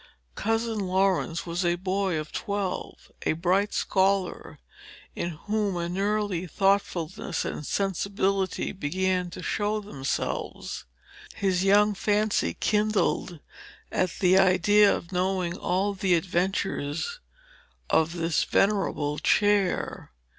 [0.33, 4.57] Cousin Laurence was a boy of twelve, a bright scholar,
[5.15, 10.85] in whom an early thoughtfulness and sensibility began to show themselves.
[11.35, 13.41] His young fancy kindled
[13.91, 17.19] at the idea of knowing all the adventures
[17.87, 20.09] of this venerable chair.